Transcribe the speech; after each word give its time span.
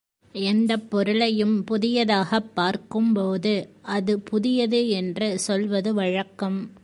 எந்தப் 0.33 0.89
பொருளையும் 0.89 1.63
புதியதாகப் 1.63 2.51
பார்க்கும்போது 2.53 3.69
அது 3.81 4.19
புதியது 4.19 4.89
என்று 4.89 5.39
சொல்வது 5.39 5.93
வழக்கம். 5.93 6.71